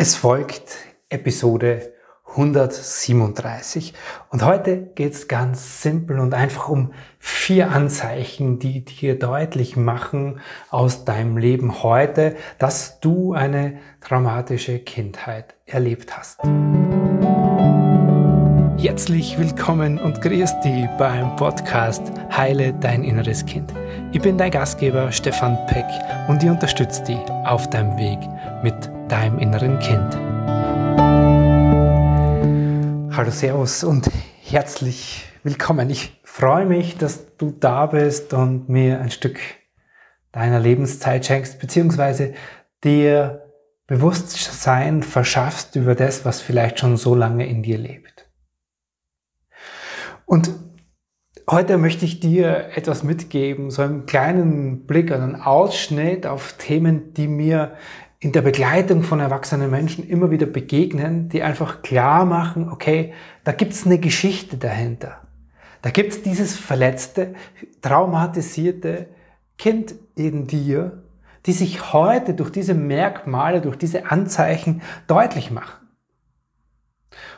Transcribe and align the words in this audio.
Es 0.00 0.14
folgt 0.14 0.76
Episode 1.08 1.92
137 2.28 3.94
und 4.30 4.44
heute 4.44 4.76
geht 4.94 5.12
es 5.12 5.26
ganz 5.26 5.82
simpel 5.82 6.20
und 6.20 6.34
einfach 6.34 6.68
um 6.68 6.92
vier 7.18 7.72
Anzeichen, 7.72 8.60
die 8.60 8.84
dir 8.84 9.18
deutlich 9.18 9.76
machen 9.76 10.38
aus 10.70 11.04
deinem 11.04 11.36
Leben 11.36 11.82
heute, 11.82 12.36
dass 12.60 13.00
du 13.00 13.32
eine 13.32 13.80
traumatische 14.00 14.78
Kindheit 14.78 15.56
erlebt 15.66 16.16
hast. 16.16 16.42
Herzlich 18.80 19.36
willkommen 19.36 19.98
und 19.98 20.20
grüß 20.20 20.60
dich 20.60 20.86
beim 20.98 21.34
Podcast 21.34 22.12
Heile 22.30 22.72
dein 22.74 23.02
inneres 23.02 23.44
Kind. 23.44 23.74
Ich 24.12 24.22
bin 24.22 24.38
dein 24.38 24.52
Gastgeber 24.52 25.10
Stefan 25.10 25.58
Peck 25.66 25.84
und 26.28 26.44
ich 26.44 26.48
unterstütze 26.48 27.02
dich 27.02 27.18
auf 27.44 27.68
deinem 27.70 27.98
Weg 27.98 28.20
mit 28.62 28.88
deinem 29.10 29.40
inneren 29.40 29.80
Kind. 29.80 30.14
Hallo 33.16 33.32
Servus 33.32 33.82
und 33.82 34.08
herzlich 34.44 35.24
willkommen. 35.42 35.90
Ich 35.90 36.20
freue 36.22 36.64
mich, 36.64 36.96
dass 36.96 37.36
du 37.36 37.50
da 37.50 37.86
bist 37.86 38.32
und 38.32 38.68
mir 38.68 39.00
ein 39.00 39.10
Stück 39.10 39.40
deiner 40.30 40.60
Lebenszeit 40.60 41.26
schenkst, 41.26 41.58
beziehungsweise 41.58 42.32
dir 42.84 43.42
Bewusstsein 43.88 45.02
verschaffst 45.02 45.74
über 45.74 45.96
das, 45.96 46.24
was 46.24 46.40
vielleicht 46.40 46.78
schon 46.78 46.96
so 46.96 47.16
lange 47.16 47.44
in 47.44 47.64
dir 47.64 47.78
lebt. 47.78 48.17
Und 50.28 50.50
heute 51.50 51.78
möchte 51.78 52.04
ich 52.04 52.20
dir 52.20 52.68
etwas 52.74 53.02
mitgeben, 53.02 53.70
so 53.70 53.80
einen 53.80 54.04
kleinen 54.04 54.84
Blick, 54.86 55.10
einen 55.10 55.36
Ausschnitt 55.36 56.26
auf 56.26 56.52
Themen, 56.58 57.14
die 57.14 57.26
mir 57.26 57.72
in 58.20 58.32
der 58.32 58.42
Begleitung 58.42 59.04
von 59.04 59.20
erwachsenen 59.20 59.70
Menschen 59.70 60.06
immer 60.06 60.30
wieder 60.30 60.44
begegnen, 60.44 61.30
die 61.30 61.42
einfach 61.42 61.80
klar 61.80 62.26
machen, 62.26 62.68
okay, 62.68 63.14
da 63.44 63.52
gibt's 63.52 63.86
eine 63.86 63.98
Geschichte 63.98 64.58
dahinter. 64.58 65.22
Da 65.80 65.88
gibt's 65.88 66.20
dieses 66.20 66.58
verletzte, 66.58 67.32
traumatisierte 67.80 69.06
Kind 69.56 69.94
in 70.14 70.46
dir, 70.46 71.04
die 71.46 71.52
sich 71.52 71.94
heute 71.94 72.34
durch 72.34 72.50
diese 72.50 72.74
Merkmale, 72.74 73.62
durch 73.62 73.76
diese 73.76 74.10
Anzeichen 74.10 74.82
deutlich 75.06 75.50
machen. 75.50 75.87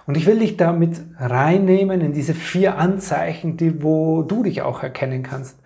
Und 0.07 0.17
ich 0.17 0.27
will 0.27 0.39
dich 0.39 0.57
damit 0.57 1.01
reinnehmen 1.19 2.01
in 2.01 2.13
diese 2.13 2.35
vier 2.35 2.77
Anzeichen, 2.77 3.57
die, 3.57 3.83
wo 3.83 4.23
du 4.23 4.43
dich 4.43 4.63
auch 4.63 4.83
erkennen 4.83 5.23
kannst, 5.23 5.59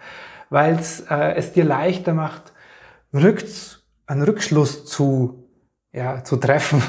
weil 0.51 0.75
es 0.75 1.01
äh, 1.11 1.35
es 1.37 1.53
dir 1.53 1.65
leichter 1.65 2.15
macht, 2.15 2.53
rücks 3.13 3.85
einen 4.07 4.23
Rückschluss 4.23 4.85
zu, 4.87 5.49
ja, 5.93 6.25
zu 6.25 6.37
treffen, 6.37 6.83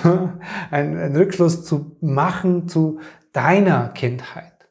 einen, 0.71 0.97
einen 0.97 1.15
Rückschluss 1.15 1.63
zu 1.63 1.97
machen 2.01 2.67
zu 2.67 2.99
deiner 3.31 3.89
Kindheit. 3.89 4.69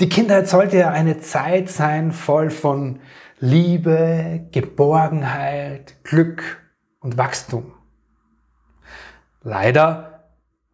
Die 0.00 0.08
Kindheit 0.08 0.48
sollte 0.48 0.78
ja 0.78 0.90
eine 0.90 1.20
Zeit 1.20 1.68
sein 1.68 2.10
voll 2.10 2.50
von 2.50 3.00
Liebe, 3.38 4.48
Geborgenheit, 4.50 6.02
Glück 6.04 6.42
und 7.00 7.18
Wachstum. 7.18 7.72
Leider 9.42 10.11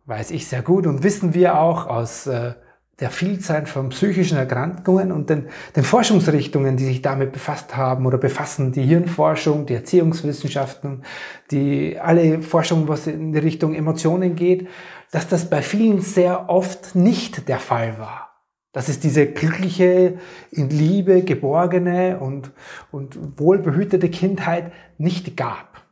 weiß 0.08 0.30
ich 0.30 0.48
sehr 0.48 0.62
gut 0.62 0.86
und 0.86 1.02
wissen 1.02 1.34
wir 1.34 1.60
auch 1.60 1.86
aus 1.86 2.26
äh, 2.26 2.54
der 2.98 3.10
Vielzahl 3.10 3.66
von 3.66 3.90
psychischen 3.90 4.38
Erkrankungen 4.38 5.12
und 5.12 5.30
den, 5.30 5.48
den, 5.76 5.84
Forschungsrichtungen, 5.84 6.76
die 6.76 6.86
sich 6.86 7.02
damit 7.02 7.30
befasst 7.30 7.76
haben 7.76 8.06
oder 8.06 8.18
befassen, 8.18 8.72
die 8.72 8.82
Hirnforschung, 8.82 9.66
die 9.66 9.74
Erziehungswissenschaften, 9.74 11.04
die 11.50 11.98
alle 12.00 12.40
Forschung, 12.40 12.88
was 12.88 13.06
in 13.06 13.32
die 13.32 13.38
Richtung 13.38 13.74
Emotionen 13.74 14.34
geht, 14.34 14.66
dass 15.12 15.28
das 15.28 15.48
bei 15.48 15.62
vielen 15.62 16.00
sehr 16.00 16.48
oft 16.48 16.96
nicht 16.96 17.48
der 17.48 17.58
Fall 17.58 17.98
war. 17.98 18.30
Dass 18.72 18.88
es 18.88 18.98
diese 18.98 19.26
glückliche, 19.26 20.18
in 20.50 20.70
Liebe 20.70 21.22
geborgene 21.22 22.18
und, 22.18 22.50
und 22.90 23.38
wohlbehütete 23.38 24.08
Kindheit 24.08 24.72
nicht 24.96 25.36
gab. 25.36 25.87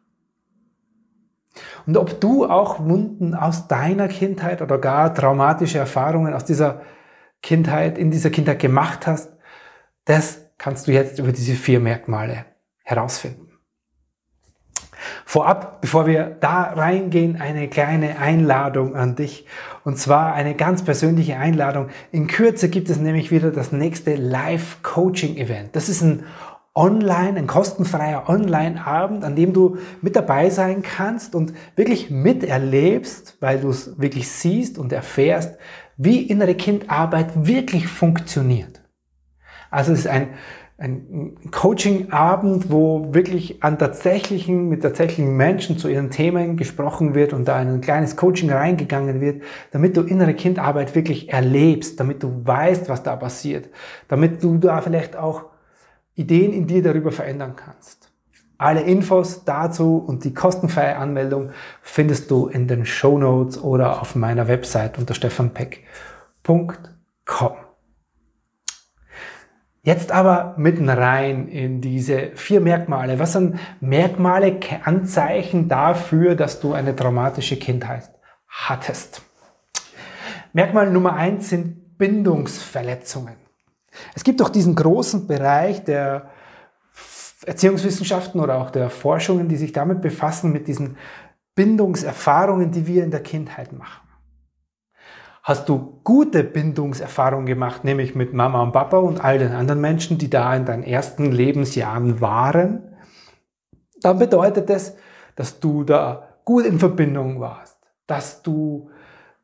Und 1.87 1.97
ob 1.97 2.21
du 2.21 2.47
auch 2.47 2.81
Wunden 2.81 3.35
aus 3.35 3.69
deiner 3.69 4.09
Kindheit 4.09 4.63
oder 4.63 4.79
gar 4.79 5.15
traumatische 5.15 5.79
Erfahrungen 5.79 6.35
aus 6.35 6.45
dieser 6.45 6.83
Kindheit, 7.43 7.99
in 7.99 8.11
dieser 8.11 8.31
Kindheit 8.31 8.59
gemacht 8.59 9.07
hast, 9.07 9.33
das 10.05 10.51
kannst 10.59 10.87
du 10.87 10.93
jetzt 10.93 11.19
über 11.19 11.33
diese 11.33 11.55
vier 11.55 11.81
Merkmale 11.81 12.47
herausfinden. 12.83 13.47
Vorab, 15.25 15.81
bevor 15.81 16.07
wir 16.07 16.37
da 16.41 16.63
reingehen, 16.63 17.41
eine 17.41 17.69
kleine 17.69 18.19
Einladung 18.19 18.97
an 18.97 19.17
dich. 19.17 19.47
Und 19.85 19.99
zwar 19.99 20.35
eine 20.35 20.55
ganz 20.55 20.85
persönliche 20.85 21.37
Einladung. 21.37 21.89
In 22.13 22.27
Kürze 22.27 22.69
gibt 22.69 22.89
es 22.91 22.99
nämlich 22.99 23.31
wieder 23.31 23.51
das 23.51 23.73
nächste 23.73 24.15
Live-Coaching-Event. 24.15 25.77
Das 25.77 25.89
ist 25.89 26.03
ein 26.03 26.25
online, 26.77 27.39
ein 27.39 27.47
kostenfreier 27.47 28.29
Online-Abend, 28.29 29.25
an 29.25 29.35
dem 29.35 29.53
du 29.53 29.79
mit 30.03 30.15
dabei 30.15 30.51
sein 30.51 30.83
kannst 30.83 31.35
und 31.35 31.55
wirklich 31.75 32.11
miterlebst, 32.11 33.39
weil 33.41 33.59
du 33.61 33.71
es 33.71 33.99
wirklich 33.99 34.31
siehst 34.31 34.79
und 34.79 34.93
erfährst, 34.93 35.59
wie 35.97 36.23
innere 36.23 36.55
Kindarbeit 36.55 37.47
wirklich 37.47 37.89
funktioniert. 37.89 38.83
Also 39.71 39.93
es 39.93 40.01
ist 40.01 40.09
ein, 40.09 40.29
ein 40.79 41.39
Coaching-Abend, 41.51 42.71
wo 42.71 43.15
wirklich 43.15 43.63
an 43.63 43.79
tatsächlichen, 43.79 44.69
mit 44.69 44.83
tatsächlichen 44.83 45.35
Menschen 45.35 45.79
zu 45.79 45.89
ihren 45.89 46.11
Themen 46.11 46.59
gesprochen 46.59 47.15
wird 47.15 47.33
und 47.33 47.49
da 47.49 47.57
ein 47.57 47.81
kleines 47.81 48.17
Coaching 48.17 48.51
reingegangen 48.51 49.23
wird, 49.23 49.43
damit 49.71 49.97
du 49.97 50.03
innere 50.03 50.35
Kindarbeit 50.35 50.95
wirklich 50.95 51.33
erlebst, 51.33 51.99
damit 51.99 52.23
du 52.23 52.43
weißt, 52.45 52.91
was 52.91 53.03
da 53.03 53.17
passiert, 53.17 53.71
damit 54.09 54.45
du 54.45 54.59
da 54.59 54.83
vielleicht 54.83 55.17
auch 55.17 55.56
Ideen 56.17 56.53
in 56.53 56.67
dir 56.67 56.83
darüber 56.83 57.13
verändern 57.13 57.55
kannst. 57.57 58.11
Alle 58.59 58.81
Infos 58.81 59.45
dazu 59.45 59.99
und 59.99 60.25
die 60.25 60.33
kostenfreie 60.33 60.97
Anmeldung 60.97 61.51
findest 61.83 62.31
du 62.31 62.49
in 62.49 62.67
den 62.67 62.87
Show 62.87 63.19
Notes 63.19 63.63
oder 63.63 64.01
auf 64.01 64.17
meiner 64.17 64.49
Website 64.49 64.99
unter 64.99 65.15
stefanpeck.com. 65.15 67.53
Jetzt 69.83 70.11
aber 70.11 70.55
mitten 70.57 70.89
rein 70.89 71.47
in 71.47 71.81
diese 71.81 72.31
vier 72.35 72.61
Merkmale. 72.61 73.21
Was 73.21 73.35
sind 73.35 73.61
Merkmale, 73.81 74.59
Anzeichen 74.83 75.69
dafür, 75.69 76.35
dass 76.35 76.59
du 76.59 76.73
eine 76.73 76.97
traumatische 76.97 77.57
Kindheit 77.57 78.11
hattest? 78.49 79.23
Merkmal 80.55 80.91
Nummer 80.91 81.15
eins 81.15 81.51
sind 81.51 81.99
Bindungsverletzungen. 81.99 83.46
Es 84.15 84.25
gibt 84.25 84.41
doch 84.41 84.49
diesen 84.49 84.75
großen 84.75 85.27
Bereich 85.27 85.85
der 85.85 86.31
Erziehungswissenschaften 87.45 88.41
oder 88.41 88.57
auch 88.59 88.71
der 88.71 88.91
Forschungen, 88.91 89.49
die 89.49 89.57
sich 89.57 89.73
damit 89.73 90.01
befassen, 90.01 90.53
mit 90.53 90.69
diesen 90.69 90.97
Bindungserfahrungen, 91.55 92.71
die 92.71 92.87
wir 92.87 93.05
in 93.05 93.11
der 93.11 93.23
Kindheit 93.23 93.73
machen. 93.73 94.07
Hast 95.43 95.69
du 95.69 96.01
gute 96.03 96.43
Bindungserfahrungen 96.43 97.47
gemacht, 97.47 97.85
nämlich 97.85 98.17
mit 98.17 98.35
Mama 98.35 98.63
und 98.63 98.73
Papa 98.73 98.99
und 98.99 99.23
all 99.23 99.39
den 99.39 99.53
anderen 99.53 99.81
Menschen, 99.81 100.19
die 100.19 100.29
da 100.29 100.55
in 100.57 100.65
deinen 100.65 100.83
ersten 100.83 101.31
Lebensjahren 101.31 102.21
waren, 102.21 102.97
dann 104.01 104.19
bedeutet 104.19 104.69
es, 104.71 104.97
dass 105.37 105.61
du 105.61 105.85
da 105.85 106.41
gut 106.45 106.67
in 106.67 106.79
Verbindung 106.79 107.39
warst, 107.39 107.79
dass 108.07 108.43
du 108.43 108.91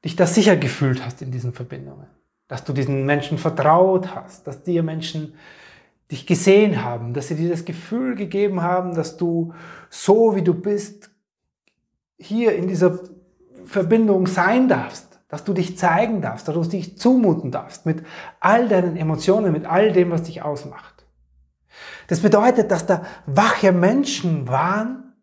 dich 0.05 0.17
da 0.17 0.27
sicher 0.27 0.57
gefühlt 0.57 1.05
hast 1.05 1.23
in 1.23 1.31
diesen 1.31 1.53
Verbindungen, 1.53 2.09
dass 2.53 2.65
du 2.65 2.75
diesen 2.75 3.07
Menschen 3.07 3.39
vertraut 3.39 4.15
hast, 4.15 4.47
dass 4.47 4.63
dir 4.63 4.83
Menschen 4.83 5.33
dich 6.11 6.27
gesehen 6.27 6.85
haben, 6.85 7.15
dass 7.15 7.29
sie 7.29 7.35
dir 7.35 7.49
das 7.49 7.65
Gefühl 7.65 8.15
gegeben 8.15 8.61
haben, 8.61 8.95
dass 8.95 9.17
du 9.17 9.55
so 9.89 10.37
wie 10.37 10.43
du 10.43 10.53
bist 10.53 11.11
hier 12.19 12.55
in 12.55 12.69
dieser 12.69 13.01
Verbindung 13.65 14.27
sein 14.27 14.69
darfst, 14.69 15.19
dass 15.29 15.45
du 15.45 15.55
dich 15.55 15.79
zeigen 15.79 16.21
darfst, 16.21 16.47
dass 16.47 16.55
du 16.55 16.63
dich 16.63 16.99
zumuten 16.99 17.51
darfst 17.51 17.87
mit 17.87 18.05
all 18.39 18.69
deinen 18.69 18.99
Emotionen, 18.99 19.51
mit 19.51 19.65
all 19.65 19.91
dem, 19.91 20.11
was 20.11 20.25
dich 20.25 20.43
ausmacht. 20.43 21.07
Das 22.09 22.21
bedeutet, 22.21 22.71
dass 22.71 22.85
da 22.85 23.07
wache 23.25 23.73
Menschen 23.73 24.47
waren, 24.47 25.15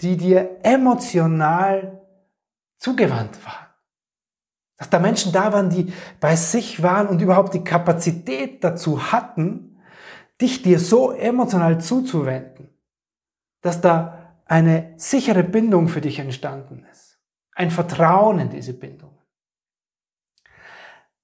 die 0.00 0.16
dir 0.16 0.58
emotional 0.64 2.00
zugewandt 2.76 3.38
waren. 3.46 3.63
Dass 4.76 4.90
da 4.90 4.98
Menschen 4.98 5.32
da 5.32 5.52
waren, 5.52 5.70
die 5.70 5.92
bei 6.20 6.36
sich 6.36 6.82
waren 6.82 7.08
und 7.08 7.22
überhaupt 7.22 7.54
die 7.54 7.64
Kapazität 7.64 8.64
dazu 8.64 9.12
hatten, 9.12 9.80
dich 10.40 10.62
dir 10.62 10.80
so 10.80 11.12
emotional 11.12 11.80
zuzuwenden, 11.80 12.68
dass 13.60 13.80
da 13.80 14.34
eine 14.46 14.94
sichere 14.96 15.44
Bindung 15.44 15.88
für 15.88 16.00
dich 16.00 16.18
entstanden 16.18 16.84
ist. 16.90 17.20
Ein 17.52 17.70
Vertrauen 17.70 18.40
in 18.40 18.50
diese 18.50 18.74
Bindung. 18.74 19.18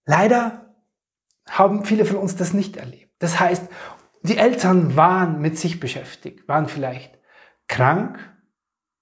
Leider 0.07 0.75
haben 1.49 1.85
viele 1.85 2.05
von 2.05 2.17
uns 2.17 2.37
das 2.37 2.53
nicht 2.53 2.77
erlebt. 2.77 3.15
Das 3.19 3.41
heißt, 3.41 3.69
die 4.23 4.37
Eltern 4.37 4.97
waren 4.97 5.41
mit 5.41 5.59
sich 5.59 5.81
beschäftigt, 5.81 6.47
waren 6.49 6.69
vielleicht 6.69 7.19
krank, 7.69 8.19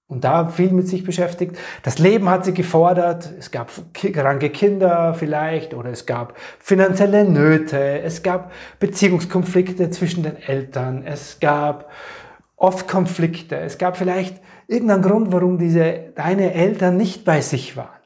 und 0.09 0.23
da 0.23 0.47
viel 0.47 0.71
mit 0.71 0.87
sich 0.87 1.03
beschäftigt. 1.03 1.55
Das 1.83 1.99
Leben 1.99 2.29
hat 2.29 2.43
sie 2.43 2.53
gefordert. 2.53 3.31
Es 3.37 3.51
gab 3.51 3.71
kranke 3.93 4.49
Kinder 4.49 5.13
vielleicht 5.13 5.75
oder 5.75 5.91
es 5.91 6.07
gab 6.07 6.35
finanzielle 6.57 7.23
Nöte. 7.23 8.01
Es 8.01 8.23
gab 8.23 8.51
Beziehungskonflikte 8.79 9.91
zwischen 9.91 10.23
den 10.23 10.35
Eltern. 10.35 11.03
Es 11.05 11.39
gab 11.39 11.91
oft 12.55 12.87
Konflikte. 12.87 13.57
Es 13.57 13.77
gab 13.77 13.97
vielleicht 13.97 14.41
irgendeinen 14.67 15.03
Grund, 15.03 15.31
warum 15.31 15.59
diese, 15.59 16.11
deine 16.15 16.55
Eltern 16.55 16.97
nicht 16.97 17.23
bei 17.23 17.41
sich 17.41 17.77
waren. 17.77 17.99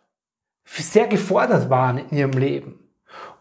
Sehr 0.65 1.07
gefordert 1.07 1.69
waren 1.69 1.99
in 2.09 2.17
ihrem 2.17 2.31
Leben. 2.31 2.79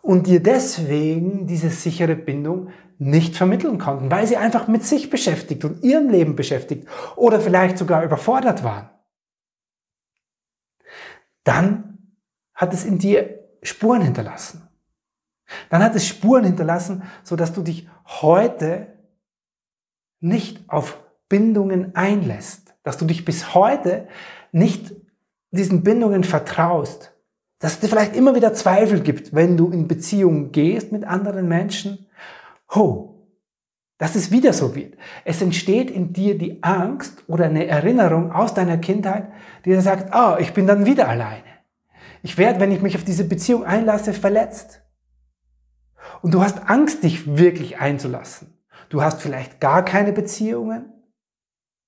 Und 0.02 0.28
dir 0.28 0.40
deswegen 0.40 1.48
diese 1.48 1.70
sichere 1.70 2.14
Bindung 2.14 2.68
nicht 2.98 3.36
vermitteln 3.36 3.78
konnten, 3.78 4.10
weil 4.10 4.26
sie 4.26 4.36
einfach 4.36 4.68
mit 4.68 4.84
sich 4.84 5.10
beschäftigt 5.10 5.64
und 5.64 5.82
ihrem 5.82 6.08
Leben 6.10 6.36
beschäftigt 6.36 6.88
oder 7.16 7.40
vielleicht 7.40 7.78
sogar 7.78 8.04
überfordert 8.04 8.62
waren. 8.64 8.90
Dann 11.44 11.98
hat 12.54 12.72
es 12.72 12.84
in 12.84 12.98
dir 12.98 13.40
Spuren 13.62 14.02
hinterlassen. 14.02 14.68
Dann 15.70 15.82
hat 15.82 15.94
es 15.94 16.06
Spuren 16.06 16.44
hinterlassen, 16.44 17.02
so 17.22 17.36
dass 17.36 17.52
du 17.52 17.62
dich 17.62 17.88
heute 18.06 18.98
nicht 20.20 20.68
auf 20.68 21.00
Bindungen 21.28 21.94
einlässt, 21.94 22.74
dass 22.82 22.98
du 22.98 23.04
dich 23.04 23.24
bis 23.24 23.54
heute 23.54 24.08
nicht 24.52 24.94
diesen 25.50 25.82
Bindungen 25.82 26.24
vertraust, 26.24 27.12
dass 27.58 27.74
es 27.74 27.80
dir 27.80 27.88
vielleicht 27.88 28.16
immer 28.16 28.34
wieder 28.34 28.54
Zweifel 28.54 29.00
gibt, 29.00 29.34
wenn 29.34 29.56
du 29.56 29.70
in 29.70 29.88
Beziehungen 29.88 30.52
gehst 30.52 30.92
mit 30.92 31.04
anderen 31.04 31.48
Menschen 31.48 32.06
ho, 32.74 33.28
dass 33.98 34.14
es 34.16 34.30
wieder 34.30 34.52
so 34.52 34.74
wird. 34.74 34.96
Es 35.24 35.40
entsteht 35.42 35.90
in 35.90 36.12
dir 36.12 36.36
die 36.36 36.62
Angst 36.62 37.22
oder 37.28 37.44
eine 37.44 37.66
Erinnerung 37.66 38.32
aus 38.32 38.54
deiner 38.54 38.78
Kindheit, 38.78 39.30
die 39.64 39.70
dir 39.70 39.80
sagt, 39.80 40.14
oh, 40.14 40.36
ich 40.38 40.52
bin 40.52 40.66
dann 40.66 40.86
wieder 40.86 41.08
alleine. 41.08 41.44
Ich 42.22 42.38
werde, 42.38 42.60
wenn 42.60 42.72
ich 42.72 42.82
mich 42.82 42.96
auf 42.96 43.04
diese 43.04 43.24
Beziehung 43.24 43.64
einlasse, 43.64 44.12
verletzt. 44.12 44.82
Und 46.20 46.34
du 46.34 46.42
hast 46.42 46.68
Angst, 46.68 47.02
dich 47.02 47.36
wirklich 47.36 47.78
einzulassen. 47.78 48.58
Du 48.88 49.02
hast 49.02 49.22
vielleicht 49.22 49.60
gar 49.60 49.84
keine 49.84 50.12
Beziehungen, 50.12 50.92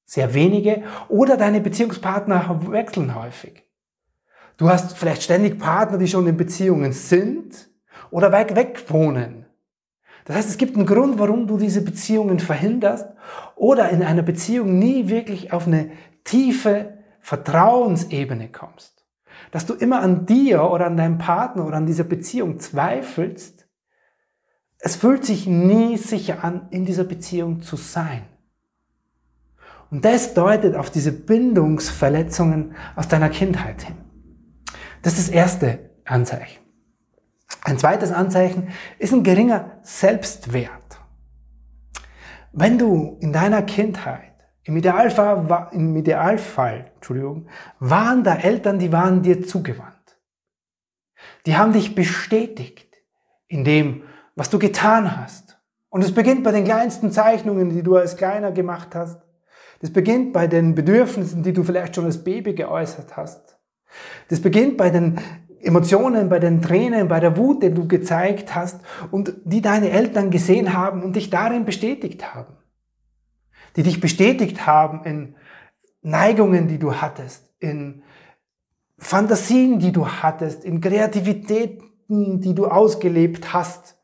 sehr 0.05 0.35
wenige, 0.35 0.83
oder 1.09 1.37
deine 1.37 1.61
Beziehungspartner 1.61 2.61
wechseln 2.71 3.15
häufig. 3.15 3.65
Du 4.57 4.69
hast 4.69 4.97
vielleicht 4.97 5.23
ständig 5.23 5.59
Partner, 5.59 5.99
die 5.99 6.07
schon 6.07 6.27
in 6.27 6.37
Beziehungen 6.37 6.93
sind 6.93 7.69
oder 8.11 8.31
weit 8.31 8.55
weg 8.55 8.85
wohnen. 8.89 9.44
Das 10.25 10.37
heißt, 10.37 10.49
es 10.49 10.57
gibt 10.57 10.77
einen 10.77 10.87
Grund, 10.87 11.19
warum 11.19 11.47
du 11.47 11.59
diese 11.59 11.83
Beziehungen 11.83 12.41
verhinderst 12.41 13.07
oder 13.57 13.91
in 13.91 14.03
einer 14.03 14.23
Beziehung 14.23 14.79
nie 14.79 15.09
wirklich 15.09 15.53
auf 15.53 15.67
eine 15.67 15.91
tiefe 16.25 16.99
Vertrauensebene 17.21 18.49
kommst. 18.49 19.05
Dass 19.51 19.67
du 19.67 19.75
immer 19.75 20.01
an 20.01 20.27
dir 20.27 20.71
oder 20.71 20.87
an 20.87 20.97
deinem 20.97 21.19
Partner 21.19 21.67
oder 21.67 21.77
an 21.77 21.87
dieser 21.87 22.05
Beziehung 22.05 22.59
zweifelst. 22.59 23.67
Es 24.79 24.97
fühlt 24.97 25.25
sich 25.25 25.47
nie 25.47 25.97
sicher 25.97 26.43
an, 26.43 26.69
in 26.71 26.85
dieser 26.85 27.05
Beziehung 27.05 27.63
zu 27.63 27.77
sein. 27.77 28.23
Und 29.91 30.05
das 30.05 30.35
deutet 30.35 30.75
auf 30.75 30.91
diese 30.91 31.13
Bindungsverletzungen 31.13 32.75
aus 32.97 33.09
deiner 33.09 33.29
Kindheit 33.29 33.83
hin. 33.83 33.97
Das 35.03 35.19
ist 35.19 35.29
das 35.29 35.35
erste 35.35 35.91
Anzeichen. 36.05 36.64
Ein 37.63 37.79
zweites 37.79 38.13
Anzeichen 38.13 38.69
ist 38.99 39.13
ein 39.13 39.23
geringer 39.23 39.79
Selbstwert. 39.83 41.01
Wenn 42.53 42.79
du 42.79 43.17
in 43.21 43.33
deiner 43.33 43.63
Kindheit, 43.63 44.33
im 44.65 44.77
Idealfall, 44.77 45.69
im 45.73 45.97
Idealfall 45.97 46.93
Entschuldigung, 46.95 47.49
waren 47.81 48.23
da 48.23 48.37
Eltern, 48.37 48.79
die 48.79 48.93
waren 48.93 49.23
dir 49.23 49.47
zugewandt. 49.47 49.95
Die 51.47 51.57
haben 51.57 51.73
dich 51.73 51.95
bestätigt 51.95 52.95
in 53.49 53.65
dem, 53.65 54.05
was 54.37 54.51
du 54.51 54.59
getan 54.59 55.17
hast. 55.17 55.59
Und 55.91 56.03
es 56.03 56.13
beginnt 56.13 56.45
bei 56.45 56.53
den 56.53 56.65
kleinsten 56.65 57.13
Zeichnungen, 57.13 57.71
die 57.71 57.83
du 57.83 57.97
als 57.97 58.17
Kleiner 58.17 58.53
gemacht 58.53 58.95
hast. 58.95 59.21
Das 59.81 59.93
beginnt 59.93 60.33
bei 60.33 60.47
den 60.47 60.75
Bedürfnissen, 60.75 61.43
die 61.43 61.53
du 61.53 61.63
vielleicht 61.63 61.95
schon 61.95 62.05
als 62.05 62.25
Baby 62.25 62.55
geäußert 62.55 63.17
hast. 63.17 63.59
Das 64.29 64.41
beginnt 64.41 64.77
bei 64.77 64.91
den 64.91 65.21
Emotionen, 65.65 66.29
bei 66.29 66.39
den 66.39 66.63
Tränen, 66.63 67.09
bei 67.09 67.21
der 67.21 67.37
Wut, 67.37 67.63
die 67.63 67.73
du 67.73 67.89
gezeigt 67.89 68.55
hast 68.55 68.81
und 69.11 69.35
die 69.45 69.61
deine 69.61 69.91
Eltern 69.91 70.31
gesehen 70.31 70.75
haben 70.75 71.03
und 71.03 71.17
dich 71.17 71.31
darin 71.31 71.65
bestätigt 71.65 72.35
haben. 72.35 72.55
Die 73.77 73.83
dich 73.83 74.01
bestätigt 74.01 74.67
haben 74.67 75.05
in 75.05 75.37
Neigungen, 76.03 76.69
die 76.69 76.79
du 76.79 76.95
hattest, 76.95 77.51
in 77.59 78.03
Fantasien, 78.99 79.79
die 79.79 79.91
du 79.91 80.07
hattest, 80.07 80.65
in 80.65 80.81
Kreativitäten, 80.81 82.41
die 82.41 82.55
du 82.55 82.67
ausgelebt 82.67 83.53
hast. 83.53 83.97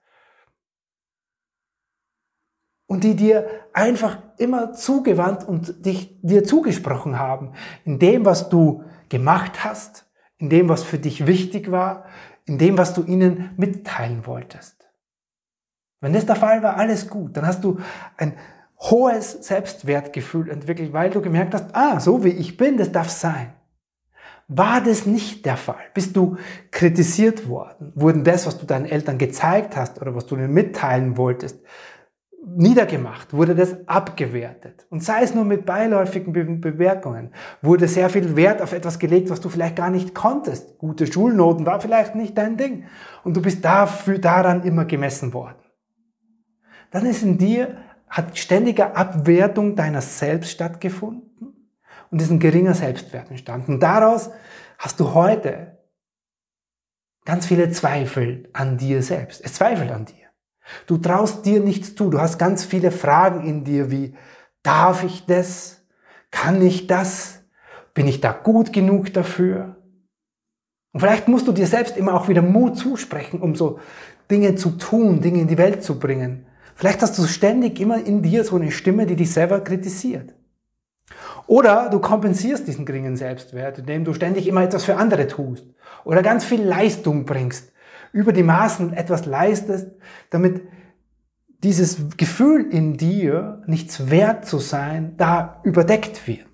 Und 2.87 3.05
die 3.05 3.15
dir 3.15 3.47
einfach 3.73 4.19
immer 4.39 4.73
zugewandt 4.73 5.47
und 5.47 5.87
dich, 5.87 6.19
dir 6.23 6.43
zugesprochen 6.43 7.19
haben 7.19 7.53
in 7.85 8.01
dem, 8.01 8.25
was 8.25 8.49
du 8.49 8.83
gemacht 9.09 9.63
hast, 9.63 10.10
in 10.41 10.49
dem, 10.49 10.69
was 10.69 10.83
für 10.83 10.99
dich 10.99 11.27
wichtig 11.27 11.71
war, 11.71 12.07
in 12.47 12.59
dem, 12.59 12.77
was 12.79 12.95
du 12.95 13.05
ihnen 13.05 13.51
mitteilen 13.57 14.27
wolltest. 14.27 14.89
Wenn 16.01 16.15
das 16.15 16.27
der 16.27 16.37
Fall 16.37 16.63
war, 16.63 16.77
alles 16.77 17.09
gut. 17.09 17.37
Dann 17.37 17.47
hast 17.47 17.63
du 17.63 17.79
ein 18.17 18.33
hohes 18.81 19.33
Selbstwertgefühl 19.47 20.51
entwickelt, 20.51 20.95
weil 20.95 21.11
du 21.11 21.21
gemerkt 21.21 21.55
hast, 21.55 21.75
ah, 21.75 22.01
so 22.01 22.25
wie 22.25 22.31
ich 22.31 22.57
bin, 22.57 22.79
das 22.79 22.91
darf 22.91 23.11
sein. 23.11 23.53
War 24.49 24.81
das 24.81 25.07
nicht 25.07 25.45
der 25.45 25.59
Fall? 25.59 25.85
Bist 25.95 26.17
du 26.17 26.39
kritisiert 26.71 27.47
worden? 27.49 27.93
Wurden 27.95 28.25
das, 28.25 28.47
was 28.47 28.59
du 28.59 28.67
deinen 28.67 28.87
Eltern 28.87 29.19
gezeigt 29.19 29.77
hast 29.77 30.01
oder 30.01 30.15
was 30.15 30.27
du 30.27 30.35
ihnen 30.35 30.53
mitteilen 30.53 31.19
wolltest, 31.19 31.61
niedergemacht, 32.45 33.33
wurde 33.33 33.55
das 33.55 33.77
abgewertet. 33.87 34.87
Und 34.91 35.05
sei 35.05 35.23
es 35.23 35.35
nur 35.35 35.45
mit 35.45 35.67
beiläufigen 35.67 36.33
Be 36.33 36.45
Bemerkungen, 36.45 37.33
wurde 37.63 37.87
sehr 37.87 38.11
viel 38.11 38.37
Wert 38.37 38.63
auf 38.63 38.73
etwas 38.73 38.99
gelegt, 38.99 39.31
was 39.31 39.41
du 39.41 39.49
vielleicht 39.49 39.77
gar 39.77 39.91
nicht 39.91 40.15
konntest. 40.15 40.79
Gute 40.79 41.07
Schulnoten 41.07 41.67
war 41.67 41.81
vielleicht 41.81 42.15
nicht 42.15 42.37
dein 42.39 42.57
Ding. 42.57 42.85
Und 43.25 43.37
du 43.37 43.43
bist 43.43 43.65
dafür 43.65 44.19
daran 44.19 44.63
immer 44.63 44.85
gemessen 44.85 45.33
worden. 45.33 45.59
Dann 46.91 47.07
ist 47.07 47.23
in 47.23 47.39
dir, 47.39 47.77
hat 48.09 48.37
ständige 48.37 48.97
Abwertung 48.97 49.77
deiner 49.77 50.01
selbst 50.01 50.51
stattgefunden 50.51 51.69
und 52.11 52.23
ist 52.23 52.31
ein 52.31 52.41
geringer 52.41 52.75
Selbstwert 52.75 53.31
entstanden. 53.31 53.75
Und 53.75 53.83
daraus 53.83 54.31
hast 54.79 54.99
du 54.99 55.15
heute 55.15 55.79
ganz 57.25 57.47
viele 57.47 57.71
Zweifel 57.71 58.49
an 58.53 58.79
dir 58.79 59.03
selbst. 59.03 59.45
Es 59.45 59.55
zweifelt 59.55 59.93
an 59.93 60.07
dir. 60.07 60.20
Du 60.87 60.99
traust 60.99 61.45
dir 61.47 61.61
nichts 61.61 61.95
zu. 61.95 62.11
Du 62.11 62.21
hast 62.21 62.39
ganz 62.39 62.65
viele 62.65 62.91
Fragen 62.91 63.47
in 63.47 63.65
dir 63.65 63.91
wie, 63.91 64.15
darf 64.63 65.05
ich 65.05 65.27
das? 65.27 65.83
Kann 66.31 66.63
ich 66.63 66.87
das? 66.87 67.43
Bin 67.95 68.07
ich 68.07 68.21
da 68.21 68.33
gut 68.33 68.73
genug 68.73 69.13
dafür? 69.13 69.77
Und 70.93 71.01
vielleicht 71.01 71.29
musst 71.29 71.47
du 71.47 71.53
dir 71.53 71.67
selbst 71.67 71.97
immer 71.97 72.15
auch 72.15 72.29
wieder 72.29 72.43
Mut 72.43 72.77
zusprechen, 72.77 73.41
um 73.41 73.55
so 73.55 73.79
Dinge 74.31 74.55
zu 74.55 74.71
tun, 74.71 75.21
Dinge 75.21 75.41
in 75.41 75.49
die 75.49 75.59
Welt 75.59 75.83
zu 75.85 75.99
bringen. 75.99 76.47
Vielleicht 76.75 77.03
hast 77.03 77.19
du 77.19 77.27
ständig 77.27 77.81
immer 77.81 78.05
in 78.05 78.23
dir 78.23 78.45
so 78.45 78.57
eine 78.57 78.71
Stimme, 78.71 79.07
die 79.07 79.17
dich 79.17 79.33
selber 79.33 79.61
kritisiert. 79.61 80.35
Oder 81.47 81.91
du 81.91 81.99
kompensierst 81.99 82.67
diesen 82.67 82.87
geringen 82.87 83.17
Selbstwert, 83.17 83.79
indem 83.79 84.05
du 84.05 84.15
ständig 84.15 84.47
immer 84.47 84.63
etwas 84.63 84.85
für 84.85 84.97
andere 84.97 85.27
tust 85.27 85.67
oder 86.05 86.23
ganz 86.23 86.45
viel 86.45 86.63
Leistung 86.63 87.25
bringst, 87.25 87.70
über 88.13 88.33
die 88.33 88.43
Maßen 88.43 88.93
etwas 88.93 89.27
leistest, 89.27 89.89
damit 90.31 90.63
dieses 91.63 92.17
Gefühl 92.17 92.67
in 92.71 92.97
dir, 92.97 93.63
nichts 93.67 94.11
wert 94.11 94.47
zu 94.47 94.59
sein, 94.59 95.17
da 95.17 95.61
überdeckt 95.63 96.27
wird. 96.27 96.47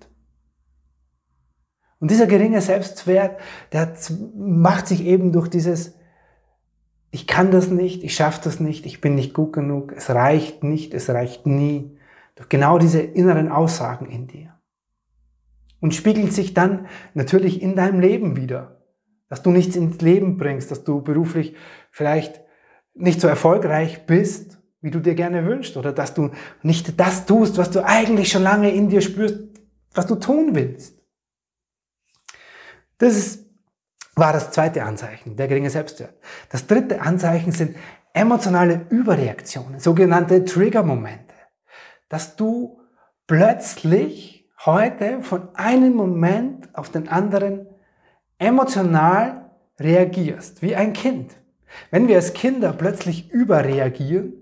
Und 1.99 2.11
dieser 2.11 2.27
geringe 2.27 2.61
Selbstwert, 2.61 3.39
der 3.71 3.93
macht 4.35 4.87
sich 4.87 5.03
eben 5.03 5.31
durch 5.31 5.47
dieses, 5.47 5.95
ich 7.09 7.25
kann 7.25 7.51
das 7.51 7.69
nicht, 7.69 8.03
ich 8.03 8.15
schaffe 8.15 8.41
das 8.43 8.59
nicht, 8.59 8.85
ich 8.85 9.01
bin 9.01 9.15
nicht 9.15 9.33
gut 9.33 9.53
genug, 9.53 9.93
es 9.95 10.09
reicht 10.09 10.63
nicht, 10.63 10.93
es 10.93 11.09
reicht 11.09 11.47
nie, 11.47 11.97
durch 12.35 12.49
genau 12.49 12.77
diese 12.77 13.01
inneren 13.01 13.51
Aussagen 13.51 14.05
in 14.05 14.27
dir. 14.27 14.53
Und 15.79 15.95
spiegelt 15.95 16.33
sich 16.33 16.53
dann 16.53 16.87
natürlich 17.13 17.61
in 17.61 17.75
deinem 17.75 17.99
Leben 17.99 18.35
wieder 18.35 18.76
dass 19.29 19.43
du 19.43 19.51
nichts 19.51 19.75
ins 19.75 20.01
Leben 20.01 20.37
bringst, 20.37 20.71
dass 20.71 20.83
du 20.83 21.01
beruflich 21.01 21.55
vielleicht 21.91 22.41
nicht 22.93 23.21
so 23.21 23.27
erfolgreich 23.27 24.05
bist, 24.05 24.57
wie 24.81 24.91
du 24.91 24.99
dir 24.99 25.15
gerne 25.15 25.45
wünschst, 25.45 25.77
oder 25.77 25.91
dass 25.91 26.13
du 26.13 26.31
nicht 26.61 26.99
das 26.99 27.25
tust, 27.25 27.57
was 27.57 27.71
du 27.71 27.83
eigentlich 27.83 28.29
schon 28.29 28.43
lange 28.43 28.71
in 28.71 28.89
dir 28.89 29.01
spürst, 29.01 29.39
was 29.93 30.05
du 30.05 30.15
tun 30.15 30.55
willst. 30.55 30.97
Das 32.97 33.15
ist, 33.15 33.45
war 34.15 34.33
das 34.33 34.51
zweite 34.51 34.83
Anzeichen, 34.83 35.35
der 35.35 35.47
geringe 35.47 35.69
Selbstwert. 35.69 36.13
Das 36.49 36.65
dritte 36.65 37.01
Anzeichen 37.01 37.51
sind 37.51 37.75
emotionale 38.13 38.85
Überreaktionen, 38.89 39.79
sogenannte 39.79 40.45
Triggermomente, 40.45 41.35
dass 42.09 42.35
du 42.35 42.79
plötzlich 43.27 44.49
heute 44.65 45.21
von 45.21 45.53
einem 45.55 45.93
Moment 45.93 46.73
auf 46.73 46.89
den 46.89 47.07
anderen 47.09 47.66
emotional 48.39 49.51
reagierst, 49.79 50.61
wie 50.61 50.75
ein 50.75 50.93
Kind. 50.93 51.35
Wenn 51.91 52.07
wir 52.07 52.15
als 52.15 52.33
Kinder 52.33 52.73
plötzlich 52.73 53.31
überreagieren, 53.31 54.33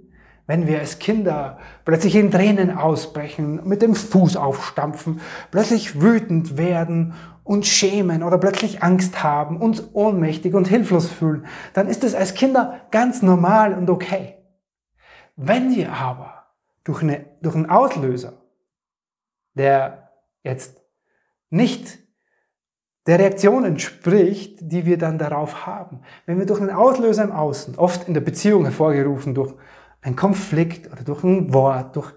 wenn 0.47 0.67
wir 0.67 0.79
als 0.79 0.99
Kinder 0.99 1.57
plötzlich 1.85 2.15
in 2.15 2.29
Tränen 2.29 2.75
ausbrechen, 2.77 3.67
mit 3.67 3.81
dem 3.81 3.95
Fuß 3.95 4.37
aufstampfen, 4.37 5.19
plötzlich 5.49 6.01
wütend 6.01 6.57
werden, 6.57 7.15
uns 7.43 7.67
schämen 7.67 8.23
oder 8.23 8.37
plötzlich 8.37 8.83
Angst 8.83 9.23
haben, 9.23 9.57
uns 9.57 9.83
ohnmächtig 9.93 10.53
und 10.53 10.67
hilflos 10.67 11.09
fühlen, 11.09 11.45
dann 11.73 11.87
ist 11.87 12.03
es 12.03 12.15
als 12.15 12.33
Kinder 12.33 12.81
ganz 12.91 13.21
normal 13.21 13.73
und 13.73 13.89
okay. 13.89 14.35
Wenn 15.35 15.75
wir 15.75 15.93
aber 15.93 16.45
durch, 16.83 17.01
eine, 17.01 17.25
durch 17.41 17.55
einen 17.55 17.69
Auslöser, 17.69 18.33
der 19.55 20.11
jetzt 20.43 20.81
nicht 21.49 21.99
der 23.07 23.19
Reaktion 23.19 23.65
entspricht, 23.65 24.59
die 24.61 24.85
wir 24.85 24.97
dann 24.97 25.17
darauf 25.17 25.65
haben. 25.65 25.99
Wenn 26.25 26.39
wir 26.39 26.45
durch 26.45 26.61
einen 26.61 26.71
Auslöser 26.71 27.23
im 27.23 27.31
Außen, 27.31 27.77
oft 27.77 28.07
in 28.07 28.13
der 28.13 28.21
Beziehung 28.21 28.63
hervorgerufen 28.63 29.35
durch 29.35 29.53
einen 30.01 30.15
Konflikt 30.15 30.91
oder 30.91 31.03
durch 31.03 31.23
ein 31.23 31.53
Wort, 31.53 31.95
durch 31.95 32.13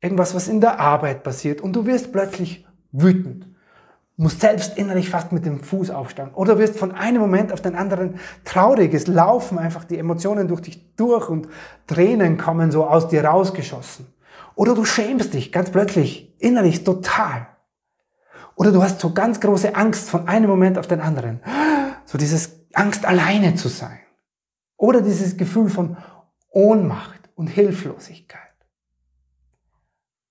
irgendwas, 0.00 0.34
was 0.34 0.48
in 0.48 0.60
der 0.60 0.78
Arbeit 0.78 1.22
passiert 1.22 1.60
und 1.60 1.74
du 1.74 1.86
wirst 1.86 2.12
plötzlich 2.12 2.66
wütend, 2.92 3.46
musst 4.16 4.40
selbst 4.40 4.76
innerlich 4.76 5.08
fast 5.08 5.32
mit 5.32 5.46
dem 5.46 5.62
Fuß 5.62 5.90
aufstehen 5.90 6.30
oder 6.34 6.58
wirst 6.58 6.78
von 6.78 6.92
einem 6.92 7.20
Moment 7.20 7.52
auf 7.52 7.62
den 7.62 7.74
anderen 7.74 8.16
trauriges 8.44 9.06
Laufen, 9.06 9.58
einfach 9.58 9.84
die 9.84 9.98
Emotionen 9.98 10.46
durch 10.46 10.60
dich 10.60 10.94
durch 10.96 11.28
und 11.28 11.48
Tränen 11.86 12.36
kommen 12.36 12.70
so 12.70 12.86
aus 12.86 13.08
dir 13.08 13.24
rausgeschossen. 13.24 14.06
Oder 14.54 14.74
du 14.74 14.84
schämst 14.84 15.32
dich 15.32 15.52
ganz 15.52 15.70
plötzlich 15.70 16.34
innerlich 16.38 16.84
total 16.84 17.46
oder 18.56 18.72
du 18.72 18.82
hast 18.82 19.00
so 19.00 19.12
ganz 19.12 19.40
große 19.40 19.74
Angst 19.74 20.10
von 20.10 20.28
einem 20.28 20.48
Moment 20.48 20.78
auf 20.78 20.86
den 20.86 21.00
anderen. 21.00 21.40
So 22.04 22.18
dieses 22.18 22.60
Angst 22.74 23.06
alleine 23.06 23.54
zu 23.54 23.68
sein. 23.68 24.00
Oder 24.76 25.00
dieses 25.02 25.36
Gefühl 25.36 25.68
von 25.68 25.96
Ohnmacht 26.50 27.30
und 27.34 27.48
Hilflosigkeit. 27.48 28.40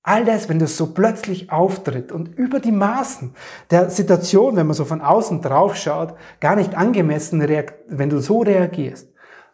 All 0.02 0.26
das, 0.26 0.50
wenn 0.50 0.60
das 0.60 0.78
so 0.78 0.94
plötzlich 0.94 1.52
auftritt 1.52 2.12
und 2.12 2.28
über 2.30 2.60
die 2.60 2.72
Maßen 2.72 3.36
der 3.70 3.90
Situation, 3.90 4.56
wenn 4.56 4.68
man 4.68 4.76
so 4.76 4.86
von 4.86 5.02
außen 5.02 5.42
drauf 5.42 5.76
schaut, 5.76 6.16
gar 6.40 6.56
nicht 6.56 6.76
angemessen, 6.76 7.42
wenn 7.88 8.10
du 8.10 8.20
so 8.20 8.42
reagierst, 8.42 9.08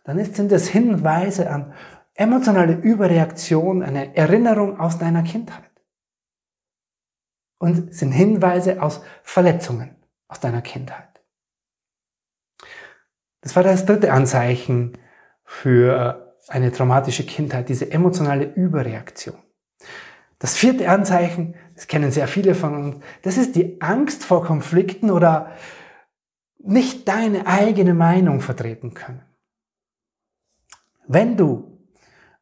dann 0.04 0.24
sind 0.24 0.52
das 0.52 0.68
Hinweise 0.68 1.50
an 1.50 1.74
emotionale 2.14 2.74
Überreaktion, 2.74 3.84
eine 3.84 4.16
Erinnerung 4.16 4.80
aus 4.80 4.98
deiner 4.98 5.24
Kindheit 5.24 5.75
und 7.58 7.94
sind 7.94 8.12
Hinweise 8.12 8.82
aus 8.82 9.02
Verletzungen 9.24 9.96
aus 10.28 10.40
deiner 10.40 10.62
Kindheit. 10.62 11.22
Das 13.42 13.56
war 13.56 13.64
das 13.64 13.86
dritte 13.86 14.12
Anzeichen 14.12 14.98
für 15.44 16.36
eine 16.48 16.72
traumatische 16.72 17.26
Kindheit, 17.26 17.70
diese 17.70 17.92
emotionale 17.92 18.46
Überreaktion. 18.46 19.38
Das 20.40 20.58
vierte 20.58 20.90
Anzeichen, 20.90 21.56
das 21.76 21.88
kennen 21.88 22.12
sehr 22.12 22.28
viele 22.28 22.56
von 22.56 22.76
uns, 22.76 23.04
das 23.22 23.38
ist 23.38 23.56
die 23.56 23.82
Angst 23.82 24.24
vor 24.24 24.44
Konflikten 24.44 25.10
oder 25.10 25.56
nicht 26.58 27.08
deine 27.08 27.48
eigene 27.48 27.94
Meinung 27.94 28.42
vertreten 28.42 28.94
können. 28.94 29.22
Wenn 31.08 31.38
du 31.38 31.75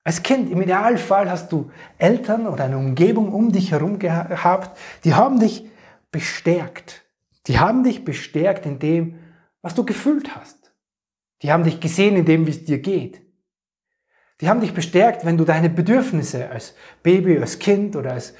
als 0.04 0.22
Kind, 0.22 0.52
im 0.52 0.62
Idealfall 0.62 1.30
hast 1.30 1.52
du 1.52 1.72
Eltern 1.98 2.48
oder 2.48 2.66
eine 2.66 2.78
Umgebung 2.78 3.32
um 3.32 3.52
dich 3.52 3.72
herum 3.72 4.00
gehabt, 4.00 4.78
die 5.06 5.14
haben 5.14 5.40
dich 5.40 5.66
bestärkt. 6.12 7.06
Die 7.48 7.60
haben 7.60 7.84
dich 7.84 8.04
bestärkt 8.04 8.66
in 8.66 8.80
dem, 8.80 9.20
was 9.62 9.76
du 9.76 9.86
gefühlt 9.86 10.36
hast. 10.36 10.74
Die 11.42 11.52
haben 11.52 11.64
dich 11.64 11.80
gesehen 11.80 12.18
in 12.18 12.26
dem, 12.26 12.46
wie 12.48 12.52
es 12.52 12.66
dir 12.66 12.80
geht. 12.80 13.22
Die 14.42 14.50
haben 14.50 14.60
dich 14.60 14.74
bestärkt, 14.74 15.26
wenn 15.26 15.38
du 15.38 15.46
deine 15.46 15.70
Bedürfnisse 15.70 16.50
als 16.50 16.76
Baby, 17.02 17.38
als 17.38 17.60
Kind 17.60 17.96
oder 17.96 18.12
als 18.12 18.34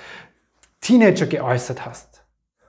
Teenager 0.82 1.28
geäußert 1.28 1.86
hast. 1.86 2.26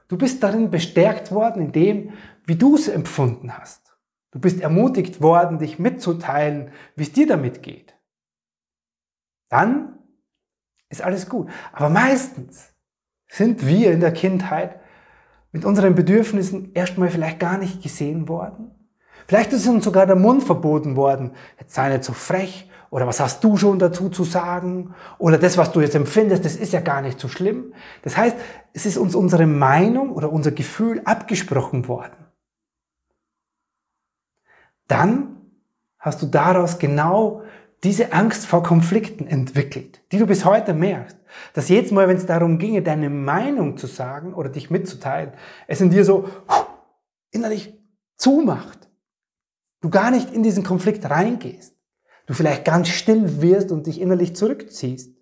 Du 0.07 0.17
bist 0.17 0.43
darin 0.43 0.71
bestärkt 0.71 1.33
worden 1.33 1.63
in 1.63 1.73
dem, 1.73 2.13
wie 2.47 2.55
du 2.55 2.77
es 2.77 2.87
empfunden 2.87 3.57
hast. 3.59 3.97
Du 4.31 4.39
bist 4.39 4.61
ermutigt 4.61 5.21
worden, 5.21 5.59
dich 5.59 5.81
mitzuteilen, 5.81 6.71
wie 6.95 7.03
es 7.03 7.13
dir 7.13 7.27
damit 7.27 7.63
geht 7.63 7.95
dann 9.55 10.01
ist 10.89 11.01
alles 11.03 11.29
gut. 11.29 11.49
Aber 11.73 11.89
meistens 11.89 12.73
sind 13.29 13.65
wir 13.65 13.93
in 13.93 14.01
der 14.01 14.13
Kindheit 14.13 14.81
mit 15.53 15.65
unseren 15.65 15.95
Bedürfnissen 15.95 16.73
erstmal 16.75 17.09
vielleicht 17.09 17.39
gar 17.39 17.57
nicht 17.57 17.81
gesehen 17.81 18.29
worden. 18.29 18.73
Vielleicht 19.29 19.53
ist 19.53 19.69
uns 19.69 19.85
sogar 19.85 20.07
der 20.07 20.17
Mund 20.17 20.43
verboten 20.43 20.97
worden. 20.97 21.31
Jetzt 21.61 21.73
sei 21.73 21.89
nicht 21.89 22.03
so 22.03 22.13
frech. 22.13 22.69
Oder 22.91 23.07
was 23.07 23.21
hast 23.21 23.45
du 23.45 23.57
schon 23.57 23.79
dazu 23.79 24.09
zu 24.09 24.25
sagen? 24.25 24.93
Oder 25.19 25.39
das, 25.39 25.57
was 25.57 25.71
du 25.71 25.81
jetzt 25.81 25.95
empfindest, 25.95 26.45
das 26.45 26.57
ist 26.57 26.73
ja 26.73 26.81
gar 26.81 27.01
nicht 27.01 27.21
so 27.21 27.29
schlimm. 27.29 27.75
Das 28.03 28.17
heißt, 28.17 28.37
es 28.73 28.87
ist 28.87 28.97
uns 28.97 29.15
unsere 29.15 29.47
Meinung 29.47 30.11
oder 30.11 30.33
unser 30.33 30.51
Gefühl 30.51 31.01
abgesprochen 31.05 31.87
worden. 31.87 32.27
Dann 34.89 35.37
hast 36.01 36.23
du 36.23 36.27
daraus 36.27 36.81
genau 36.81 37.43
diese 37.85 38.13
Angst 38.13 38.47
vor 38.47 38.63
Konflikten 38.63 39.27
entwickelt, 39.27 40.03
die 40.11 40.19
du 40.19 40.27
bis 40.27 40.45
heute 40.45 40.75
merkst. 40.75 41.19
Dass 41.53 41.69
jedes 41.69 41.91
Mal, 41.91 42.09
wenn 42.09 42.17
es 42.17 42.27
darum 42.27 42.59
ginge, 42.59 42.83
deine 42.83 43.11
Meinung 43.11 43.77
zu 43.77 43.87
sagen 43.87 44.35
oder 44.35 44.49
dich 44.49 44.71
mitzuteilen, 44.71 45.33
es 45.67 45.81
in 45.81 45.91
dir 45.91 46.05
so 46.05 46.29
innerlich 47.31 47.75
zumacht. 48.17 48.89
Du 49.81 49.91
gar 49.91 50.11
nicht 50.11 50.33
in 50.33 50.43
diesen 50.43 50.65
Konflikt 50.65 51.09
reingehst. 51.11 51.77
Du 52.27 52.33
vielleicht 52.33 52.65
ganz 52.65 52.89
still 52.89 53.43
wirst 53.43 53.71
und 53.71 53.87
dich 53.87 54.01
innerlich 54.01 54.35
zurückziehst. 54.35 55.15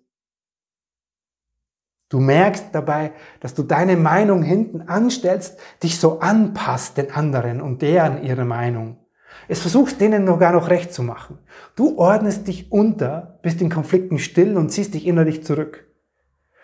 Du 2.09 2.19
merkst 2.19 2.67
dabei, 2.71 3.11
dass 3.39 3.55
du 3.55 3.63
deine 3.63 3.97
Meinung 3.97 4.43
hinten 4.43 4.83
anstellst, 4.83 5.59
dich 5.81 5.99
so 5.99 6.19
anpasst 6.19 6.97
den 6.97 7.11
anderen 7.11 7.59
und 7.59 7.81
deren 7.81 8.23
ihre 8.23 8.45
Meinung. 8.45 9.02
Es 9.47 9.59
versuchst 9.59 9.99
denen 9.99 10.25
noch 10.25 10.39
gar 10.39 10.53
noch 10.53 10.69
recht 10.69 10.93
zu 10.93 11.03
machen. 11.03 11.39
Du 11.75 11.97
ordnest 11.97 12.47
dich 12.47 12.71
unter, 12.71 13.39
bist 13.41 13.61
in 13.61 13.69
Konflikten 13.69 14.19
still 14.19 14.57
und 14.57 14.69
ziehst 14.69 14.93
dich 14.93 15.05
innerlich 15.05 15.43
zurück. 15.43 15.87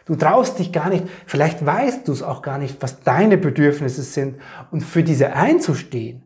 Du 0.06 0.16
traust 0.16 0.58
dich 0.58 0.72
gar 0.72 0.90
nicht, 0.90 1.06
vielleicht 1.28 1.64
weißt 1.64 2.08
du 2.08 2.12
es 2.12 2.24
auch 2.24 2.42
gar 2.42 2.58
nicht, 2.58 2.82
was 2.82 3.02
deine 3.02 3.38
Bedürfnisse 3.38 4.02
sind 4.02 4.38
und 4.72 4.82
für 4.82 5.04
diese 5.04 5.34
einzustehen 5.34 6.24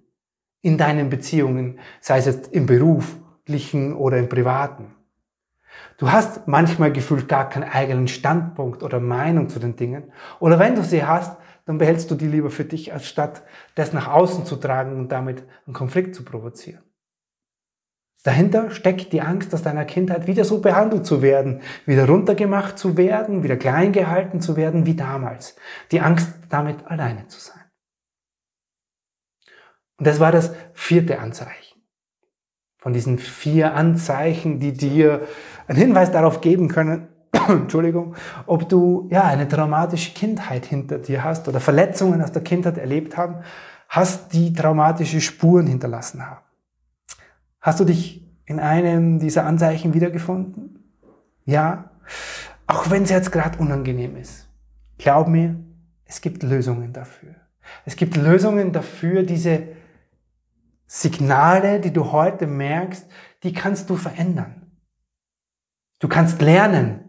in 0.61 0.77
deinen 0.77 1.09
Beziehungen, 1.09 1.79
sei 1.99 2.19
es 2.19 2.25
jetzt 2.25 2.53
im 2.53 2.65
beruflichen 2.65 3.93
oder 3.93 4.17
im 4.17 4.29
privaten. 4.29 4.95
Du 5.97 6.11
hast 6.11 6.47
manchmal 6.47 6.91
gefühlt 6.91 7.27
gar 7.27 7.49
keinen 7.49 7.69
eigenen 7.69 8.07
Standpunkt 8.07 8.83
oder 8.83 8.99
Meinung 8.99 9.49
zu 9.49 9.59
den 9.59 9.75
Dingen. 9.75 10.11
Oder 10.39 10.59
wenn 10.59 10.75
du 10.75 10.83
sie 10.83 11.03
hast, 11.03 11.37
dann 11.65 11.77
behältst 11.77 12.11
du 12.11 12.15
die 12.15 12.27
lieber 12.27 12.49
für 12.49 12.65
dich, 12.65 12.93
als 12.93 13.07
statt 13.07 13.43
das 13.75 13.93
nach 13.93 14.07
außen 14.07 14.45
zu 14.45 14.57
tragen 14.57 14.97
und 14.97 15.11
damit 15.11 15.43
einen 15.65 15.73
Konflikt 15.73 16.15
zu 16.15 16.23
provozieren. 16.23 16.83
Dahinter 18.23 18.71
steckt 18.71 19.11
die 19.11 19.21
Angst 19.21 19.53
aus 19.53 19.63
deiner 19.63 19.83
Kindheit, 19.83 20.27
wieder 20.27 20.45
so 20.45 20.61
behandelt 20.61 21.05
zu 21.05 21.21
werden, 21.21 21.61
wieder 21.85 22.07
runtergemacht 22.07 22.79
zu 22.79 22.95
werden, 22.95 23.43
wieder 23.43 23.57
klein 23.57 23.91
gehalten 23.91 24.39
zu 24.39 24.55
werden 24.55 24.85
wie 24.85 24.95
damals. 24.95 25.57
Die 25.91 25.99
Angst, 25.99 26.33
damit 26.49 26.87
alleine 26.87 27.27
zu 27.27 27.39
sein. 27.39 27.63
Und 29.97 30.07
das 30.07 30.21
war 30.21 30.31
das 30.31 30.55
vierte 30.73 31.19
Anzeichen. 31.19 31.81
Von 32.77 32.93
diesen 32.93 33.19
vier 33.19 33.75
Anzeichen, 33.75 34.59
die 34.59 34.73
dir 34.73 35.27
einen 35.67 35.77
Hinweis 35.77 36.11
darauf 36.11 36.39
geben 36.39 36.69
können, 36.69 37.12
Entschuldigung, 37.49 38.15
ob 38.45 38.69
du 38.69 39.07
ja 39.11 39.23
eine 39.23 39.47
traumatische 39.47 40.13
Kindheit 40.13 40.65
hinter 40.65 40.99
dir 40.99 41.23
hast 41.23 41.47
oder 41.47 41.59
Verletzungen 41.59 42.21
aus 42.21 42.31
der 42.31 42.43
Kindheit 42.43 42.77
erlebt 42.77 43.17
haben, 43.17 43.43
hast, 43.89 44.33
die 44.33 44.53
traumatische 44.53 45.21
Spuren 45.21 45.67
hinterlassen 45.67 46.25
haben. 46.25 46.45
Hast 47.59 47.79
du 47.79 47.85
dich 47.85 48.25
in 48.45 48.59
einem 48.59 49.19
dieser 49.19 49.45
Anzeichen 49.45 49.93
wiedergefunden? 49.93 50.79
Ja, 51.45 51.91
auch 52.67 52.89
wenn 52.89 53.03
es 53.03 53.09
jetzt 53.09 53.31
gerade 53.31 53.59
unangenehm 53.59 54.15
ist. 54.17 54.47
Glaub 54.97 55.27
mir, 55.27 55.55
es 56.05 56.21
gibt 56.21 56.43
Lösungen 56.43 56.93
dafür. 56.93 57.35
Es 57.85 57.95
gibt 57.95 58.15
Lösungen 58.15 58.71
dafür, 58.71 59.23
diese 59.23 59.63
Signale, 60.85 61.79
die 61.79 61.91
du 61.91 62.11
heute 62.11 62.45
merkst, 62.45 63.07
die 63.43 63.53
kannst 63.53 63.89
du 63.89 63.95
verändern. 63.95 64.71
Du 65.99 66.07
kannst 66.07 66.41
lernen, 66.41 67.02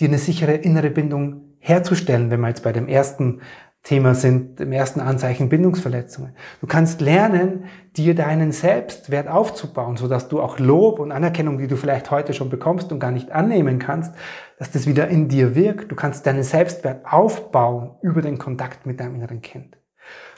dir 0.00 0.08
eine 0.08 0.18
sichere 0.18 0.54
innere 0.54 0.90
Bindung 0.90 1.54
herzustellen, 1.58 2.30
wenn 2.30 2.40
wir 2.40 2.48
jetzt 2.48 2.62
bei 2.62 2.72
dem 2.72 2.88
ersten 2.88 3.40
Thema 3.82 4.14
sind 4.14 4.60
im 4.60 4.72
ersten 4.72 5.00
Anzeichen 5.00 5.48
Bindungsverletzungen. 5.48 6.34
Du 6.60 6.66
kannst 6.66 7.00
lernen, 7.00 7.64
dir 7.96 8.14
deinen 8.14 8.52
Selbstwert 8.52 9.28
aufzubauen, 9.28 9.96
sodass 9.96 10.28
du 10.28 10.42
auch 10.42 10.58
Lob 10.58 10.98
und 10.98 11.10
Anerkennung, 11.10 11.58
die 11.58 11.68
du 11.68 11.76
vielleicht 11.76 12.10
heute 12.10 12.34
schon 12.34 12.50
bekommst 12.50 12.92
und 12.92 12.98
gar 12.98 13.12
nicht 13.12 13.30
annehmen 13.32 13.78
kannst, 13.78 14.14
dass 14.58 14.70
das 14.70 14.86
wieder 14.86 15.08
in 15.08 15.28
dir 15.28 15.54
wirkt. 15.54 15.90
Du 15.90 15.96
kannst 15.96 16.26
deinen 16.26 16.42
Selbstwert 16.42 17.06
aufbauen 17.10 17.92
über 18.02 18.20
den 18.20 18.36
Kontakt 18.36 18.84
mit 18.84 19.00
deinem 19.00 19.14
inneren 19.14 19.40
Kind. 19.40 19.78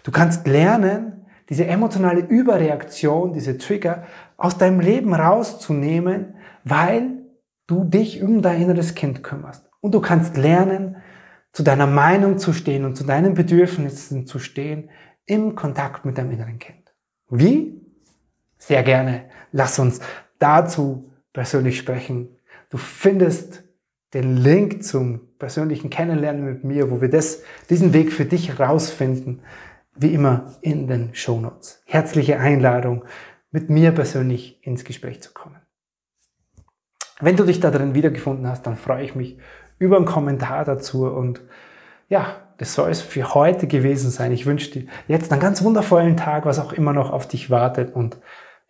Du 0.04 0.12
kannst 0.12 0.46
lernen, 0.46 1.26
diese 1.48 1.66
emotionale 1.66 2.20
Überreaktion, 2.20 3.32
diese 3.32 3.58
Trigger 3.58 4.04
aus 4.36 4.58
deinem 4.58 4.78
Leben 4.78 5.12
rauszunehmen, 5.12 6.34
weil 6.62 7.19
du 7.70 7.84
dich 7.84 8.22
um 8.22 8.42
dein 8.42 8.62
inneres 8.62 8.94
Kind 8.94 9.22
kümmerst. 9.22 9.70
Und 9.80 9.94
du 9.94 10.00
kannst 10.00 10.36
lernen, 10.36 10.96
zu 11.52 11.62
deiner 11.62 11.86
Meinung 11.86 12.38
zu 12.38 12.52
stehen 12.52 12.84
und 12.84 12.96
zu 12.96 13.04
deinen 13.04 13.34
Bedürfnissen 13.34 14.26
zu 14.26 14.38
stehen 14.38 14.90
im 15.26 15.54
Kontakt 15.54 16.04
mit 16.04 16.18
deinem 16.18 16.32
inneren 16.32 16.58
Kind. 16.58 16.92
Wie? 17.28 17.80
Sehr 18.58 18.82
gerne. 18.82 19.24
Lass 19.52 19.78
uns 19.78 20.00
dazu 20.38 21.10
persönlich 21.32 21.78
sprechen. 21.78 22.36
Du 22.68 22.76
findest 22.76 23.64
den 24.14 24.36
Link 24.36 24.82
zum 24.84 25.36
persönlichen 25.38 25.90
Kennenlernen 25.90 26.44
mit 26.44 26.64
mir, 26.64 26.90
wo 26.90 27.00
wir 27.00 27.08
das, 27.08 27.42
diesen 27.68 27.92
Weg 27.92 28.12
für 28.12 28.24
dich 28.24 28.48
herausfinden, 28.48 29.42
wie 29.94 30.12
immer 30.12 30.56
in 30.60 30.86
den 30.86 31.14
Show 31.14 31.40
Notes. 31.40 31.82
Herzliche 31.86 32.38
Einladung, 32.38 33.04
mit 33.50 33.70
mir 33.70 33.92
persönlich 33.92 34.64
ins 34.64 34.84
Gespräch 34.84 35.22
zu 35.22 35.32
kommen. 35.32 35.59
Wenn 37.20 37.36
du 37.36 37.44
dich 37.44 37.60
da 37.60 37.70
drin 37.70 37.94
wiedergefunden 37.94 38.46
hast, 38.46 38.66
dann 38.66 38.76
freue 38.76 39.04
ich 39.04 39.14
mich 39.14 39.36
über 39.78 39.96
einen 39.96 40.06
Kommentar 40.06 40.64
dazu. 40.64 41.06
Und 41.06 41.42
ja, 42.08 42.36
das 42.58 42.74
soll 42.74 42.90
es 42.90 43.02
für 43.02 43.34
heute 43.34 43.66
gewesen 43.66 44.10
sein. 44.10 44.32
Ich 44.32 44.46
wünsche 44.46 44.70
dir 44.70 44.86
jetzt 45.06 45.30
einen 45.30 45.40
ganz 45.40 45.62
wundervollen 45.62 46.16
Tag, 46.16 46.46
was 46.46 46.58
auch 46.58 46.72
immer 46.72 46.92
noch 46.92 47.10
auf 47.10 47.28
dich 47.28 47.50
wartet. 47.50 47.94
Und 47.94 48.18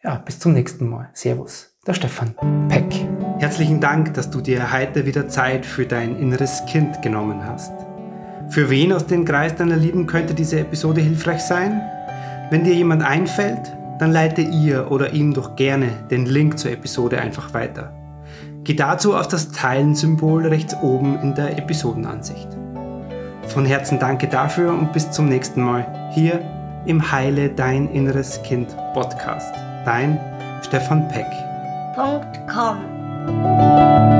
ja, 0.02 0.16
bis 0.16 0.40
zum 0.40 0.52
nächsten 0.52 0.88
Mal. 0.88 1.10
Servus, 1.12 1.74
der 1.86 1.94
Stefan 1.94 2.34
Peck. 2.68 3.06
Herzlichen 3.38 3.80
Dank, 3.80 4.14
dass 4.14 4.30
du 4.30 4.40
dir 4.40 4.72
heute 4.72 5.06
wieder 5.06 5.28
Zeit 5.28 5.64
für 5.64 5.86
dein 5.86 6.16
inneres 6.18 6.64
Kind 6.66 7.02
genommen 7.02 7.44
hast. 7.44 7.72
Für 8.48 8.68
wen 8.68 8.92
aus 8.92 9.06
dem 9.06 9.24
Kreis 9.24 9.54
deiner 9.54 9.76
Lieben 9.76 10.06
könnte 10.06 10.34
diese 10.34 10.58
Episode 10.58 11.00
hilfreich 11.00 11.42
sein? 11.42 11.80
Wenn 12.50 12.64
dir 12.64 12.74
jemand 12.74 13.04
einfällt, 13.04 13.76
dann 14.00 14.10
leite 14.10 14.40
ihr 14.40 14.90
oder 14.90 15.12
ihm 15.12 15.34
doch 15.34 15.54
gerne 15.54 15.90
den 16.10 16.26
Link 16.26 16.58
zur 16.58 16.72
Episode 16.72 17.20
einfach 17.20 17.54
weiter. 17.54 17.99
Geh 18.70 18.76
dazu 18.76 19.16
auf 19.16 19.26
das 19.26 19.50
Teilen-Symbol 19.50 20.46
rechts 20.46 20.76
oben 20.80 21.18
in 21.22 21.34
der 21.34 21.58
Episodenansicht. 21.58 22.46
Von 23.48 23.66
Herzen 23.66 23.98
danke 23.98 24.28
dafür 24.28 24.70
und 24.70 24.92
bis 24.92 25.10
zum 25.10 25.28
nächsten 25.28 25.60
Mal 25.60 26.08
hier 26.12 26.40
im 26.86 27.10
Heile 27.10 27.48
Dein 27.48 27.90
Inneres 27.90 28.40
Kind 28.44 28.68
Podcast. 28.94 29.52
Dein 29.84 30.20
Stefan 30.62 31.08
Peck. 31.08 31.26
Com. 32.46 34.19